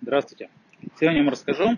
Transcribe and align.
Здравствуйте. 0.00 0.48
Сегодня 1.00 1.18
я 1.18 1.24
вам 1.24 1.32
расскажу 1.32 1.76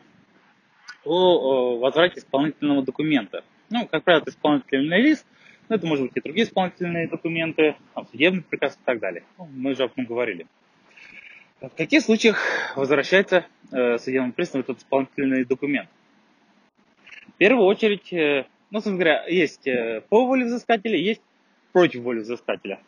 о 1.05 1.79
возврате 1.79 2.21
исполнительного 2.21 2.83
документа. 2.83 3.43
Ну, 3.71 3.87
как 3.87 4.05
правило, 4.05 4.21
это 4.21 4.31
исполнительный 4.31 5.01
лист, 5.01 5.27
но 5.69 5.77
это 5.77 5.87
может 5.87 6.05
быть 6.05 6.13
и 6.17 6.21
другие 6.21 6.47
исполнительные 6.47 7.09
документы, 7.09 7.77
там, 7.95 8.07
судебный 8.09 8.43
приказ 8.43 8.77
и 8.77 8.85
так 8.85 9.01
далее. 9.01 9.25
Ну, 9.39 9.49
мы 9.51 9.71
уже 9.71 9.85
об 9.85 9.93
этом 9.93 10.05
говорили. 10.05 10.47
В 11.63 11.71
каких 11.71 12.03
случаях 12.03 12.39
возвращается 12.77 13.47
э, 13.73 13.97
судебным 13.97 14.33
приставом 14.33 14.65
этот 14.65 14.79
исполнительный 14.79 15.47
документ? 15.47 15.89
В 17.27 17.39
первую 17.39 17.65
очередь, 17.67 18.13
э, 18.13 18.45
ну, 18.71 18.81
собственно 18.81 18.97
говоря, 18.97 19.25
есть 19.29 19.67
э, 19.67 20.03
по 20.11 20.27
воле 20.27 20.45
взыскателя, 20.45 20.99
есть 20.99 21.23
против 21.73 22.03
воли 22.03 22.19
взыскателя. 22.19 22.81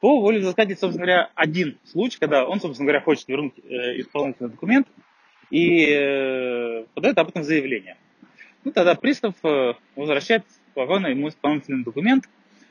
По 0.00 0.20
воле 0.20 0.40
взыскателя, 0.40 0.76
собственно 0.76 1.06
говоря, 1.06 1.30
один 1.34 1.76
случай, 1.84 2.18
когда 2.18 2.46
он, 2.46 2.60
собственно 2.60 2.86
говоря, 2.86 3.02
хочет 3.04 3.28
вернуть 3.28 3.52
э, 3.58 4.00
исполнительный 4.00 4.50
документ 4.50 4.88
и 5.50 5.86
э, 5.90 6.84
подает 6.94 7.18
об 7.18 7.28
этом 7.28 7.42
заявление. 7.42 7.96
Ну, 8.64 8.72
тогда 8.72 8.94
пристав 8.94 9.34
э, 9.42 9.74
возвращает 9.96 10.44
спокойно 10.70 11.08
ему 11.08 11.28
исполнительный 11.28 11.84
документ. 11.84 12.28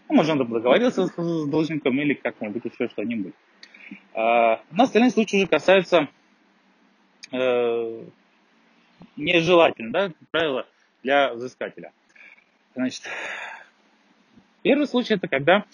Ну, 0.07 0.15
может, 0.15 0.31
он 0.31 0.39
договорился 0.39 1.05
с, 1.05 1.11
с 1.11 1.47
должником 1.47 1.99
или 2.01 2.15
как-нибудь 2.15 2.65
еще 2.65 2.89
что-нибудь. 2.89 3.33
А, 4.13 4.61
но 4.71 4.83
остальные 4.83 5.11
случаи 5.11 5.37
уже 5.37 5.47
касаются 5.47 6.07
э, 7.31 8.03
нежелательно, 9.15 9.91
да, 9.91 10.07
как 10.07 10.29
правило, 10.31 10.67
для 11.03 11.33
взыскателя. 11.33 11.91
Значит, 12.75 13.03
первый 14.63 14.87
случай 14.87 15.13
это 15.13 15.27
когда 15.27 15.65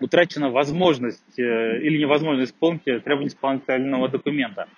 утрачена 0.00 0.50
возможность 0.50 1.38
э, 1.38 1.80
или 1.80 1.98
невозможность 1.98 2.52
исполнить 2.52 2.84
требования 2.84 3.28
исполнительного 3.28 4.08
документа. 4.08 4.68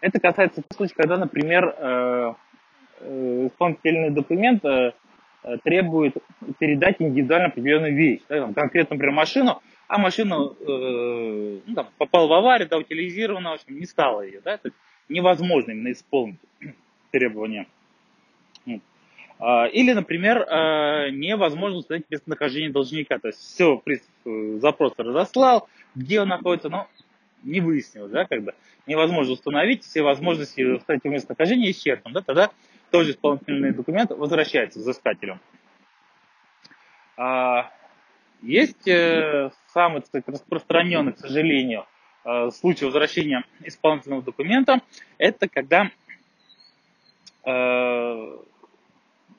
Это 0.00 0.20
касается 0.20 0.62
случая, 0.74 0.94
когда, 0.96 1.16
например, 1.16 1.74
э, 1.76 2.34
э, 3.00 3.46
исполнительный 3.48 4.10
документ 4.10 4.62
требует 5.62 6.14
передать 6.58 6.96
индивидуально 6.98 7.48
определенную 7.48 7.94
вещь, 7.94 8.20
да, 8.28 8.40
там, 8.40 8.54
конкретно, 8.54 8.96
например, 8.96 9.14
машину, 9.14 9.62
а 9.88 9.98
машина 9.98 10.34
э, 10.60 11.60
ну, 11.66 11.74
там, 11.74 11.88
попала 11.96 12.28
в 12.28 12.32
аварию, 12.32 12.68
да, 12.68 12.76
утилизирована, 12.76 13.50
в 13.50 13.54
общем, 13.54 13.78
не 13.78 13.86
стало 13.86 14.20
ее, 14.20 14.40
да, 14.44 14.58
то 14.58 14.68
есть 14.68 14.76
невозможно 15.08 15.72
именно 15.72 15.92
исполнить 15.92 16.38
требования. 17.10 17.66
А, 19.38 19.66
или, 19.66 19.92
например, 19.92 20.44
а, 20.48 21.10
невозможно 21.10 21.78
установить 21.78 22.06
местонахождение 22.10 22.70
должника. 22.70 23.18
То 23.18 23.28
есть 23.28 23.38
все, 23.38 23.76
пристав 23.76 24.10
э, 24.24 24.58
запрос 24.60 24.94
разослал, 24.96 25.68
где 25.94 26.20
он 26.20 26.28
находится, 26.28 26.68
но 26.68 26.88
не 27.44 27.60
выяснилось, 27.60 28.10
да, 28.10 28.24
бы 28.24 28.54
невозможно 28.86 29.34
установить, 29.34 29.84
все 29.84 30.02
возможности 30.02 30.62
установить 30.62 31.04
местонахождение 31.04 31.70
исчерпаны, 31.70 32.14
да, 32.14 32.20
тогда 32.22 32.50
тоже 32.90 33.12
исполнительный 33.12 33.72
документ 33.72 34.10
возвращается 34.10 34.80
взыскателю. 34.80 35.38
А, 37.16 37.70
есть 38.42 38.88
э, 38.88 39.50
самый, 39.68 40.02
так 40.02 40.26
распространенный, 40.26 41.12
к 41.12 41.18
сожалению, 41.18 41.86
э, 42.24 42.50
случай 42.50 42.86
возвращения 42.86 43.44
исполнительного 43.60 44.22
документа, 44.22 44.80
это 45.16 45.48
когда 45.48 45.90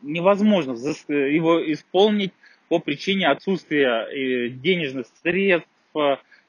невозможно 0.01 0.71
его 0.71 1.71
исполнить 1.73 2.33
по 2.67 2.79
причине 2.79 3.27
отсутствия 3.27 4.07
э, 4.07 4.49
денежных 4.49 5.07
средств, 5.21 5.69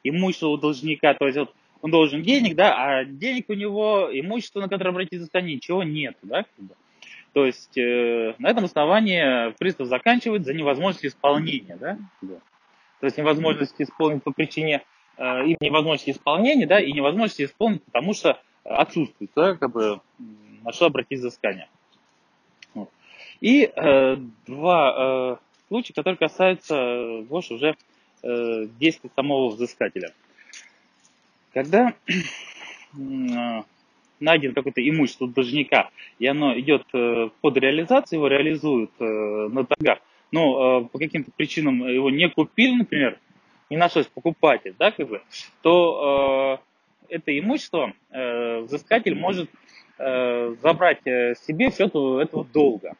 имущества 0.04 0.48
у 0.48 0.56
должника. 0.56 1.14
То 1.14 1.26
есть 1.26 1.38
вот 1.38 1.54
он 1.82 1.90
должен 1.90 2.22
денег, 2.22 2.56
да, 2.56 2.74
а 2.76 3.04
денег 3.04 3.46
у 3.48 3.54
него, 3.54 4.08
имущество, 4.12 4.60
на 4.60 4.68
которое 4.68 4.90
обратить 4.90 5.18
взыскание, 5.18 5.56
ничего 5.56 5.82
нет, 5.82 6.16
да. 6.22 6.44
То 7.32 7.46
есть 7.46 7.76
э, 7.78 8.34
на 8.38 8.48
этом 8.48 8.64
основании 8.64 9.52
пристав 9.58 9.86
заканчивает 9.86 10.44
за 10.44 10.52
невозможность 10.52 11.06
исполнения, 11.06 11.76
да. 11.76 11.98
То 13.00 13.06
есть 13.06 13.16
невозможность 13.16 13.74
исполнить 13.78 14.22
по 14.22 14.32
причине 14.32 14.82
э, 15.16 15.46
и 15.46 15.56
невозможности 15.60 16.10
исполнения, 16.10 16.66
да, 16.66 16.80
и 16.80 16.92
невозможности 16.92 17.44
исполнить, 17.44 17.82
потому 17.84 18.14
что 18.14 18.38
отсутствует, 18.64 19.30
да, 19.34 19.54
как 19.54 19.72
бы, 19.72 20.00
на 20.64 20.72
что 20.72 20.86
обратить 20.86 21.20
взыскание. 21.20 21.68
И 23.40 23.64
э, 23.64 24.16
два 24.46 24.94
э, 24.96 25.36
случая, 25.68 25.94
которые 25.94 26.18
касаются 26.18 26.74
э, 26.74 27.22
больше 27.22 27.54
уже 27.54 27.76
э, 28.22 28.66
действия 28.78 29.10
самого 29.16 29.48
взыскателя. 29.48 30.12
Когда 31.52 31.94
э, 32.06 33.62
найден 34.20 34.54
какое-то 34.54 34.86
имущество 34.88 35.26
должника, 35.26 35.90
и 36.18 36.26
оно 36.26 36.58
идет 36.58 36.84
э, 36.92 37.30
под 37.40 37.56
реализацию, 37.56 38.18
его 38.18 38.28
реализуют 38.28 38.90
э, 39.00 39.04
на 39.04 39.64
торгах, 39.64 39.98
но 40.30 40.82
э, 40.82 40.88
по 40.88 40.98
каким-то 40.98 41.30
причинам 41.36 41.88
его 41.88 42.10
не 42.10 42.28
купили, 42.28 42.74
например, 42.74 43.18
не 43.70 43.76
нашлось 43.76 44.06
покупатель, 44.06 44.74
да, 44.78 44.90
как 44.90 45.08
бы, 45.08 45.22
то 45.62 46.60
э, 47.08 47.14
это 47.14 47.38
имущество 47.38 47.94
э, 48.10 48.60
взыскатель 48.60 49.14
может 49.14 49.48
э, 49.98 50.54
забрать 50.62 51.06
э, 51.06 51.34
себе 51.46 51.70
все 51.70 51.86
это, 51.86 52.20
этого 52.20 52.44
долга. 52.44 52.96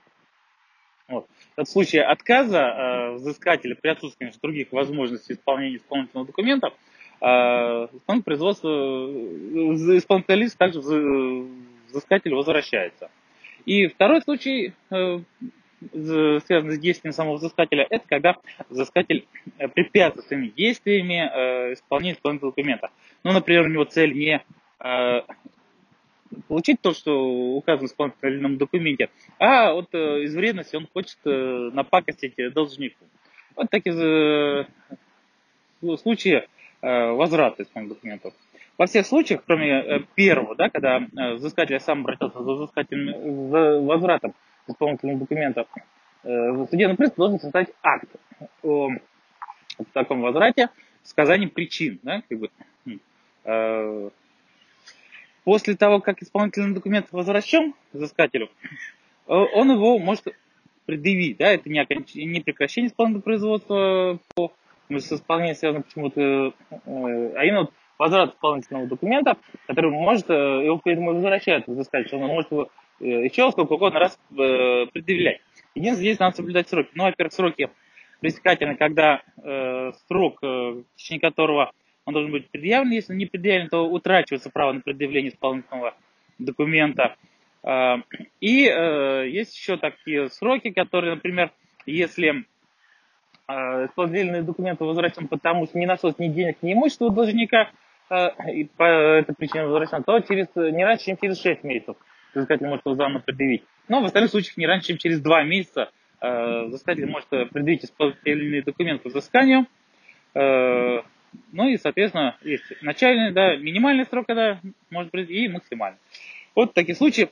Вот. 1.11 1.27
В 1.57 1.65
случае 1.65 2.05
отказа 2.05 2.59
э, 2.59 3.13
взыскателя 3.15 3.75
при 3.75 3.89
отсутствии 3.89 4.21
конечно, 4.21 4.41
других 4.41 4.71
возможностей 4.71 5.33
исполнения 5.33 5.77
исполнительного 5.77 6.27
документа, 6.27 6.73
э, 7.21 7.89
производство, 8.25 8.69
э, 8.69 9.99
исполнительный 9.99 10.39
лист 10.39 10.57
также 10.57 10.81
взыскатель 11.89 12.33
возвращается. 12.33 13.11
И 13.67 13.89
второй 13.89 14.23
случай, 14.23 14.73
э, 14.91 15.19
связанный 15.81 16.77
с 16.77 16.79
действием 16.79 17.13
самого 17.13 17.37
взыскателя, 17.37 17.87
это 17.91 18.05
когда 18.07 18.37
взыскатель 18.69 19.27
э, 19.59 19.67
препятствует 19.67 20.29
своими 20.29 20.49
действиями 20.49 21.29
э, 21.33 21.73
исполнению 21.75 22.15
исполнительного 22.17 22.53
документа. 22.53 22.91
Ну, 23.25 23.33
например, 23.33 23.67
у 23.67 23.69
него 23.69 23.85
цель 23.85 24.13
не 24.13 24.43
э, 24.79 25.21
получить 26.51 26.81
то, 26.81 26.93
что 26.93 27.17
указано 27.55 27.87
в 27.87 27.91
исполнительном 27.93 28.59
документе, 28.59 29.09
а 29.39 29.73
вот 29.73 29.95
э, 29.95 30.25
из 30.25 30.35
вредности 30.35 30.75
он 30.75 30.89
хочет 30.93 31.19
э, 31.25 31.71
напакостить 31.73 32.35
должнику. 32.53 33.05
Вот 33.55 33.71
такие 33.71 33.95
э, 33.95 34.65
случаи 35.99 36.49
возврата 36.83 37.63
исполнительных 37.63 37.99
документов. 37.99 38.35
Во 38.79 38.87
всех 38.87 39.07
случаях, 39.07 39.43
кроме 39.47 40.07
первого, 40.17 40.57
да, 40.57 40.71
когда 40.71 41.07
взыскатель 41.35 41.79
сам 41.79 42.01
обратился 42.01 42.43
за 42.43 42.53
взыскательным 42.53 43.51
за 43.51 43.81
возвратом 43.83 44.35
исполнительных 44.67 45.19
документов, 45.19 45.69
судебный 46.23 46.97
пристав 46.97 47.17
должен 47.17 47.39
составить 47.39 47.69
акт 47.83 48.09
о, 48.63 48.89
таком 49.93 50.23
возврате 50.23 50.71
с 51.03 51.13
указанием 51.13 51.51
причин. 51.51 52.01
Да, 52.03 52.23
как 52.27 52.39
бы, 52.39 52.51
После 55.45 55.75
того, 55.75 56.01
как 56.01 56.23
исполнительный 56.23 56.75
документ 56.75 57.07
возвращен 57.13 57.75
взыскателю, 57.93 58.51
э, 59.27 59.33
он 59.33 59.71
его 59.71 59.99
может 59.99 60.25
предъявить. 60.87 61.39
Да? 61.39 61.51
Это 61.53 61.69
не, 61.71 61.79
оконч... 61.79 62.15
не 62.15 62.41
прекращение 62.41 62.89
исполнительного 62.89 63.23
производства 63.23 64.19
по 64.35 64.53
с 64.89 65.13
исполнением 65.13 65.55
связано 65.55 65.83
почему-то, 65.83 66.21
э, 66.21 66.53
а 66.85 67.45
именно 67.45 67.69
возврат 67.97 68.35
исполнительного 68.35 68.87
документа, 68.87 69.37
который 69.67 69.91
может, 69.91 70.29
э, 70.29 70.35
его 70.65 70.81
поэтому 70.83 71.15
возвращает 71.15 71.67
взыскатель, 71.67 72.17
он 72.17 72.27
может 72.27 72.51
его 72.51 72.69
еще 72.99 73.51
сколько 73.51 73.73
угодно 73.73 73.99
раз 73.99 74.19
предъявлять. 74.29 75.41
Единственное, 75.75 75.95
здесь 75.95 76.19
надо 76.19 76.37
соблюдать 76.37 76.69
сроки. 76.69 76.91
Ну, 76.93 77.05
во-первых, 77.05 77.33
сроки 77.33 77.71
пресекательны, 78.21 78.77
когда 78.77 79.23
срок, 80.07 80.43
в 80.43 80.85
течение 80.97 81.21
которого 81.21 81.73
он 82.05 82.15
должен 82.15 82.33
быть 82.33 82.49
предъявлен. 82.51 82.93
Если 82.93 83.15
не 83.15 83.27
предъявлен, 83.27 83.69
то 83.69 83.89
утрачивается 83.89 84.51
право 84.51 84.73
на 84.73 84.81
предъявление 84.81 85.31
исполнительного 85.31 85.95
документа. 86.39 87.17
А, 87.63 87.99
и 88.41 88.67
э, 88.67 89.29
есть 89.29 89.57
еще 89.57 89.77
такие 89.77 90.31
сроки, 90.31 90.71
которые, 90.71 91.15
например, 91.15 91.51
если 91.87 92.45
а, 93.47 93.87
исполнительный 93.87 94.43
документ 94.43 94.81
возвращен 94.81 95.29
потому, 95.29 95.67
что 95.67 95.79
не 95.79 95.87
нашлось 95.87 96.19
ни 96.19 96.29
денег, 96.29 96.59
ни 96.63 96.73
имущества 96.73 97.07
у 97.07 97.11
должника, 97.11 97.71
а, 98.09 98.29
и 98.51 98.65
по 98.65 98.85
этой 98.85 99.35
причине 99.35 99.67
возвращен, 99.67 100.03
то 100.03 100.21
через, 100.21 100.47
не 100.55 100.85
раньше, 100.85 101.07
чем 101.07 101.17
через 101.19 101.41
6 101.43 101.65
месяцев 101.65 101.97
взыскатель 102.35 102.67
может 102.67 102.87
его 102.87 102.95
заново 102.95 103.21
предъявить. 103.21 103.65
Но 103.89 104.01
в 104.01 104.05
остальных 104.05 104.31
случаях 104.31 104.57
не 104.57 104.67
раньше, 104.67 104.89
чем 104.89 104.99
через 104.99 105.21
2 105.21 105.43
месяца 105.45 105.91
взыскатель 106.21 107.07
может 107.07 107.29
предъявить 107.29 107.85
исполнительный 107.85 108.63
документ 108.63 109.03
по 109.03 109.09
взысканию, 109.09 109.67
ну 111.53 111.69
и, 111.69 111.77
соответственно, 111.77 112.37
есть 112.43 112.65
начальный, 112.83 113.33
да, 113.33 113.57
минимальный 113.57 114.07
срок, 114.07 114.27
когда 114.27 114.61
может 114.91 115.13
быть, 115.13 115.31
и 115.31 115.49
максимальный. 115.49 115.99
Вот 116.55 116.71
в 116.71 116.75
таких 116.75 116.97
случаях 116.97 117.29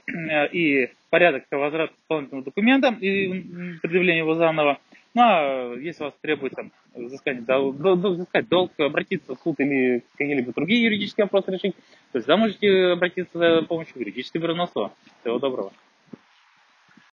и 0.53 0.91
порядок 1.11 1.45
возврата 1.51 1.93
исполнительного 1.99 2.45
документа 2.45 2.97
и 3.01 3.77
предъявления 3.83 4.19
его 4.19 4.35
заново 4.35 4.79
Ну, 5.15 5.23
а 5.23 5.75
если 5.75 6.05
вас 6.05 6.15
требуется 6.21 6.71
взыскать, 6.95 7.45
дол, 7.45 7.73
дол, 7.73 7.97
взыскать 7.97 8.49
долг, 8.49 8.73
обратиться 8.79 9.35
в 9.35 9.41
суд 9.43 9.59
или 9.59 10.05
какие-либо 10.17 10.53
другие 10.53 10.85
юридические 10.85 11.25
вопросы 11.25 11.51
решить, 11.51 11.75
то 12.13 12.19
есть, 12.19 12.27
да, 12.27 12.37
можете 12.37 12.93
обратиться 12.93 13.39
за 13.39 13.63
помощью 13.63 14.01
юридического 14.01 14.43
бюро 14.43 14.67
Всего 15.21 15.39
доброго. 15.39 15.73